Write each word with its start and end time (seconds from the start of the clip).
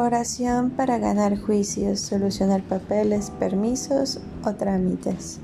Oración 0.00 0.70
para 0.70 0.96
ganar 0.98 1.36
juicios, 1.36 1.98
solucionar 1.98 2.62
papeles, 2.62 3.30
permisos 3.30 4.20
o 4.44 4.54
trámites. 4.54 5.40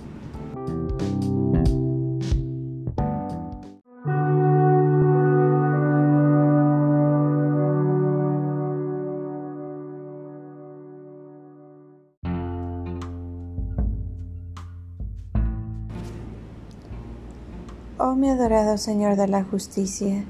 Oh 17.98 18.14
mi 18.14 18.30
adorado 18.30 18.78
Señor 18.78 19.16
de 19.16 19.26
la 19.26 19.42
justicia, 19.42 20.24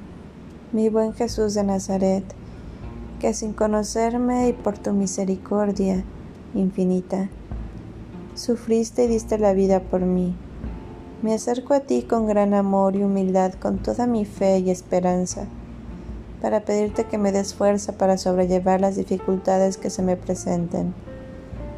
mi 0.72 0.88
buen 0.88 1.12
Jesús 1.12 1.52
de 1.52 1.64
Nazaret, 1.64 2.24
que 3.24 3.32
sin 3.32 3.54
conocerme 3.54 4.50
y 4.50 4.52
por 4.52 4.76
tu 4.76 4.92
misericordia 4.92 6.04
infinita, 6.54 7.30
sufriste 8.34 9.04
y 9.04 9.06
diste 9.06 9.38
la 9.38 9.54
vida 9.54 9.80
por 9.80 10.02
mí. 10.02 10.36
Me 11.22 11.32
acerco 11.32 11.72
a 11.72 11.80
ti 11.80 12.02
con 12.02 12.26
gran 12.26 12.52
amor 12.52 12.96
y 12.96 13.02
humildad, 13.02 13.54
con 13.54 13.78
toda 13.78 14.06
mi 14.06 14.26
fe 14.26 14.58
y 14.58 14.68
esperanza, 14.68 15.46
para 16.42 16.66
pedirte 16.66 17.04
que 17.04 17.16
me 17.16 17.32
des 17.32 17.54
fuerza 17.54 17.94
para 17.94 18.18
sobrellevar 18.18 18.82
las 18.82 18.96
dificultades 18.96 19.78
que 19.78 19.88
se 19.88 20.02
me 20.02 20.18
presenten, 20.18 20.92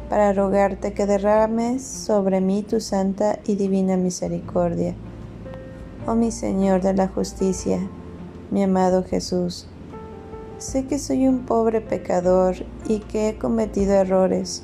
para 0.09 0.33
rogarte 0.33 0.91
que 0.91 1.05
derrames 1.05 1.81
sobre 1.81 2.41
mí 2.41 2.61
tu 2.61 2.81
santa 2.81 3.39
y 3.47 3.55
divina 3.55 3.95
misericordia. 3.95 4.95
Oh 6.07 6.15
mi 6.15 6.31
Señor 6.31 6.81
de 6.81 6.93
la 6.93 7.07
justicia, 7.07 7.79
mi 8.51 8.63
amado 8.63 9.05
Jesús, 9.05 9.69
Sé 10.57 10.87
que 10.87 10.97
soy 10.97 11.27
un 11.27 11.45
pobre 11.45 11.81
pecador 11.81 12.55
y 12.87 12.99
que 12.99 13.29
he 13.29 13.37
cometido 13.37 13.93
errores, 13.93 14.63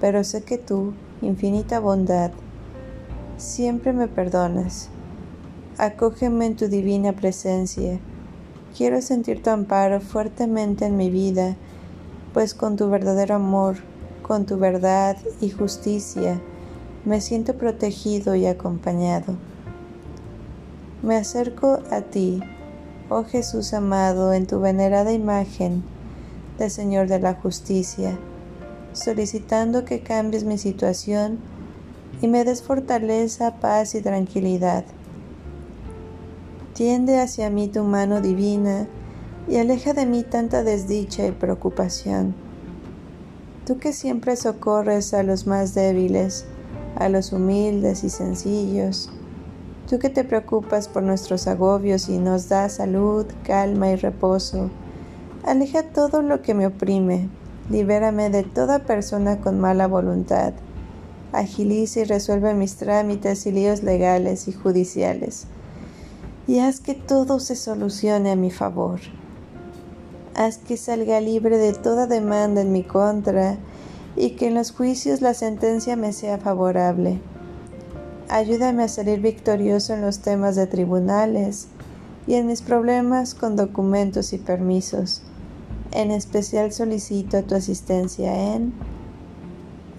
pero 0.00 0.24
sé 0.24 0.44
que 0.44 0.56
tú, 0.56 0.94
infinita 1.20 1.78
bondad, 1.78 2.30
siempre 3.36 3.92
me 3.92 4.08
perdonas. 4.08 4.88
Acógeme 5.76 6.46
en 6.46 6.56
tu 6.56 6.68
divina 6.68 7.12
presencia. 7.12 7.98
Quiero 8.74 9.02
sentir 9.02 9.42
tu 9.42 9.50
amparo 9.50 10.00
fuertemente 10.00 10.86
en 10.86 10.96
mi 10.96 11.10
vida, 11.10 11.54
pues 12.32 12.54
con 12.54 12.76
tu 12.76 12.88
verdadero 12.88 13.34
amor, 13.34 13.76
con 14.22 14.46
tu 14.46 14.56
verdad 14.56 15.18
y 15.42 15.50
justicia, 15.50 16.40
me 17.04 17.20
siento 17.20 17.58
protegido 17.58 18.36
y 18.36 18.46
acompañado. 18.46 19.34
Me 21.02 21.16
acerco 21.16 21.80
a 21.90 22.00
ti 22.00 22.42
oh 23.10 23.24
Jesús 23.24 23.74
amado, 23.74 24.32
en 24.32 24.46
tu 24.46 24.60
venerada 24.60 25.12
imagen 25.12 25.82
del 26.58 26.70
Señor 26.70 27.08
de 27.08 27.18
la 27.18 27.34
justicia, 27.34 28.16
solicitando 28.92 29.84
que 29.84 30.00
cambies 30.00 30.44
mi 30.44 30.58
situación 30.58 31.38
y 32.22 32.28
me 32.28 32.44
des 32.44 32.62
fortaleza, 32.62 33.56
paz 33.56 33.94
y 33.96 34.00
tranquilidad. 34.00 34.84
Tiende 36.74 37.18
hacia 37.20 37.50
mí 37.50 37.66
tu 37.66 37.82
mano 37.82 38.20
divina 38.20 38.86
y 39.48 39.56
aleja 39.56 39.92
de 39.92 40.06
mí 40.06 40.22
tanta 40.22 40.62
desdicha 40.62 41.26
y 41.26 41.32
preocupación. 41.32 42.34
Tú 43.66 43.78
que 43.78 43.92
siempre 43.92 44.36
socorres 44.36 45.14
a 45.14 45.24
los 45.24 45.46
más 45.48 45.74
débiles, 45.74 46.44
a 46.96 47.08
los 47.08 47.32
humildes 47.32 48.04
y 48.04 48.10
sencillos, 48.10 49.10
Tú 49.90 49.98
que 49.98 50.08
te 50.08 50.22
preocupas 50.22 50.86
por 50.86 51.02
nuestros 51.02 51.48
agobios 51.48 52.08
y 52.08 52.18
nos 52.18 52.48
das 52.48 52.74
salud, 52.74 53.26
calma 53.42 53.90
y 53.90 53.96
reposo, 53.96 54.70
aleja 55.44 55.82
todo 55.82 56.22
lo 56.22 56.42
que 56.42 56.54
me 56.54 56.68
oprime, 56.68 57.28
libérame 57.68 58.30
de 58.30 58.44
toda 58.44 58.84
persona 58.84 59.40
con 59.40 59.58
mala 59.58 59.88
voluntad, 59.88 60.52
agiliza 61.32 61.98
y 61.98 62.04
resuelve 62.04 62.54
mis 62.54 62.76
trámites 62.76 63.44
y 63.46 63.50
líos 63.50 63.82
legales 63.82 64.46
y 64.46 64.52
judiciales, 64.52 65.46
y 66.46 66.60
haz 66.60 66.78
que 66.78 66.94
todo 66.94 67.40
se 67.40 67.56
solucione 67.56 68.30
a 68.30 68.36
mi 68.36 68.52
favor. 68.52 69.00
Haz 70.36 70.58
que 70.58 70.76
salga 70.76 71.20
libre 71.20 71.58
de 71.58 71.72
toda 71.72 72.06
demanda 72.06 72.60
en 72.60 72.70
mi 72.70 72.84
contra 72.84 73.56
y 74.14 74.36
que 74.36 74.46
en 74.46 74.54
los 74.54 74.70
juicios 74.70 75.20
la 75.20 75.34
sentencia 75.34 75.96
me 75.96 76.12
sea 76.12 76.38
favorable 76.38 77.20
Ayúdame 78.32 78.84
a 78.84 78.88
salir 78.88 79.20
victorioso 79.20 79.92
en 79.92 80.02
los 80.02 80.20
temas 80.20 80.54
de 80.54 80.68
tribunales 80.68 81.66
y 82.28 82.34
en 82.34 82.46
mis 82.46 82.62
problemas 82.62 83.34
con 83.34 83.56
documentos 83.56 84.32
y 84.32 84.38
permisos. 84.38 85.22
En 85.90 86.12
especial 86.12 86.70
solicito 86.70 87.42
tu 87.42 87.56
asistencia 87.56 88.54
en... 88.54 88.72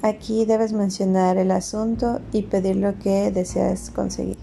Aquí 0.02 0.46
debes 0.46 0.72
mencionar 0.72 1.36
el 1.36 1.52
asunto 1.52 2.22
y 2.32 2.44
pedir 2.44 2.78
lo 2.78 2.98
que 3.00 3.32
deseas 3.32 3.90
conseguir. 3.90 4.38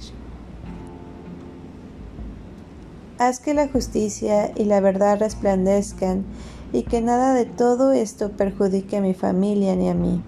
Haz 3.16 3.40
que 3.40 3.54
la 3.54 3.68
justicia 3.68 4.52
y 4.54 4.64
la 4.64 4.80
verdad 4.80 5.18
resplandezcan 5.18 6.26
y 6.74 6.82
que 6.82 7.00
nada 7.00 7.32
de 7.32 7.46
todo 7.46 7.92
esto 7.92 8.32
perjudique 8.32 8.98
a 8.98 9.00
mi 9.00 9.14
familia 9.14 9.74
ni 9.76 9.88
a 9.88 9.94
mí. 9.94 10.22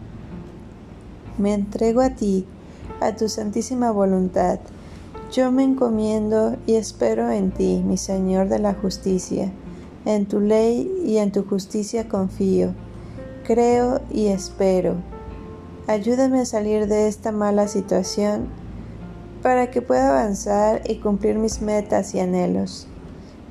Me 1.36 1.52
entrego 1.52 2.00
a 2.00 2.08
ti 2.08 2.46
a 3.00 3.16
tu 3.16 3.28
santísima 3.28 3.90
voluntad. 3.90 4.60
Yo 5.32 5.50
me 5.52 5.64
encomiendo 5.64 6.56
y 6.66 6.74
espero 6.74 7.30
en 7.30 7.50
ti, 7.50 7.82
mi 7.84 7.96
Señor 7.96 8.48
de 8.48 8.58
la 8.58 8.74
justicia. 8.74 9.50
En 10.04 10.26
tu 10.26 10.40
ley 10.40 10.90
y 11.04 11.18
en 11.18 11.32
tu 11.32 11.44
justicia 11.44 12.08
confío. 12.08 12.74
Creo 13.44 14.00
y 14.10 14.26
espero. 14.26 14.96
Ayúdame 15.86 16.40
a 16.40 16.46
salir 16.46 16.86
de 16.86 17.08
esta 17.08 17.32
mala 17.32 17.68
situación 17.68 18.48
para 19.42 19.70
que 19.70 19.82
pueda 19.82 20.10
avanzar 20.10 20.82
y 20.88 20.96
cumplir 20.96 21.36
mis 21.36 21.62
metas 21.62 22.14
y 22.14 22.20
anhelos. 22.20 22.86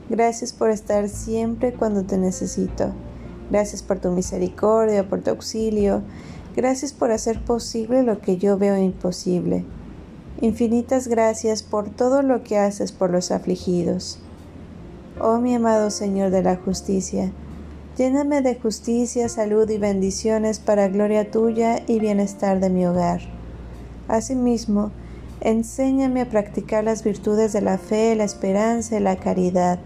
Gracias 0.09 0.53
por 0.53 0.69
estar 0.69 1.09
siempre 1.09 1.73
cuando 1.73 2.03
te 2.03 2.17
necesito. 2.17 2.91
Gracias 3.49 3.81
por 3.81 3.99
tu 3.99 4.11
misericordia, 4.11 5.07
por 5.07 5.21
tu 5.21 5.31
auxilio 5.31 6.03
Gracias 6.59 6.91
por 6.91 7.13
hacer 7.13 7.39
posible 7.39 8.03
lo 8.03 8.19
que 8.19 8.35
yo 8.35 8.57
veo 8.57 8.77
imposible. 8.77 9.63
Infinitas 10.41 11.07
gracias 11.07 11.63
por 11.63 11.89
todo 11.89 12.21
lo 12.21 12.43
que 12.43 12.57
haces 12.57 12.91
por 12.91 13.11
los 13.11 13.31
afligidos. 13.31 14.19
Oh 15.21 15.37
mi 15.37 15.55
amado 15.55 15.89
Señor 15.89 16.31
de 16.31 16.43
la 16.43 16.57
justicia, 16.57 17.31
lléname 17.97 18.41
de 18.41 18.55
justicia, 18.55 19.29
salud 19.29 19.69
y 19.69 19.77
bendiciones 19.77 20.59
para 20.59 20.89
gloria 20.89 21.31
tuya 21.31 21.81
y 21.87 22.01
bienestar 22.01 22.59
de 22.59 22.69
mi 22.69 22.85
hogar. 22.85 23.21
Asimismo, 24.09 24.91
enséñame 25.39 26.19
a 26.19 26.29
practicar 26.29 26.83
las 26.83 27.05
virtudes 27.05 27.53
de 27.53 27.61
la 27.61 27.77
fe, 27.77 28.17
la 28.17 28.25
esperanza 28.25 28.97
y 28.97 28.99
la 28.99 29.15
caridad, 29.15 29.79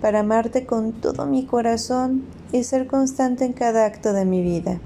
para 0.00 0.18
amarte 0.18 0.66
con 0.66 0.94
todo 0.94 1.26
mi 1.26 1.46
corazón 1.46 2.24
y 2.50 2.64
ser 2.64 2.88
constante 2.88 3.44
en 3.44 3.52
cada 3.52 3.86
acto 3.86 4.12
de 4.12 4.24
mi 4.24 4.42
vida. 4.42 4.80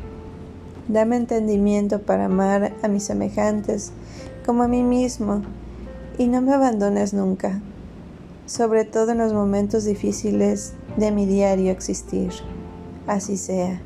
Dame 0.88 1.17
entendimiento 1.17 2.03
para 2.03 2.27
amar 2.27 2.73
a 2.83 2.88
mis 2.88 3.05
semejantes 3.05 3.93
como 4.44 4.62
a 4.62 4.69
mí 4.69 4.83
mismo 4.83 5.43
y 6.19 6.29
no 6.29 6.41
me 6.41 6.53
abandones 6.55 7.12
nunca, 7.12 7.61
sobre 8.47 8.85
todo 8.85 9.12
en 9.12 9.19
los 9.19 9.33
momentos 9.33 9.85
difíciles 9.85 10.75
de 10.97 11.11
mi 11.11 11.27
diario 11.27 11.73
existir. 11.73 12.31
Así 13.06 13.37
sea. 13.37 13.86